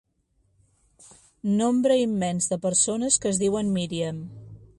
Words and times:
Nombre 1.59 1.99
immens 2.07 2.51
de 2.55 2.61
persones 2.67 3.23
que 3.27 3.35
es 3.35 3.43
diuen 3.45 3.75
Míriam. 3.79 4.27